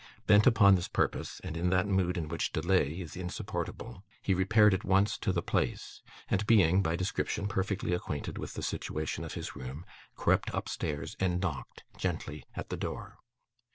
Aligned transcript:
Bent 0.25 0.47
upon 0.47 0.73
this 0.73 0.87
purpose, 0.87 1.39
and 1.43 1.55
in 1.55 1.69
that 1.69 1.85
mood 1.87 2.17
in 2.17 2.27
which 2.27 2.51
delay 2.51 2.99
is 3.01 3.15
insupportable, 3.15 4.03
he 4.23 4.33
repaired 4.33 4.73
at 4.73 4.83
once 4.83 5.15
to 5.19 5.31
the 5.31 5.43
place; 5.43 6.01
and 6.27 6.47
being, 6.47 6.81
by 6.81 6.95
description, 6.95 7.47
perfectly 7.47 7.93
acquainted 7.93 8.39
with 8.39 8.55
the 8.55 8.63
situation 8.63 9.23
of 9.23 9.35
his 9.35 9.55
room, 9.55 9.85
crept 10.15 10.49
upstairs 10.55 11.15
and 11.19 11.39
knocked 11.39 11.83
gently 11.99 12.43
at 12.55 12.69
the 12.69 12.77
door. 12.77 13.19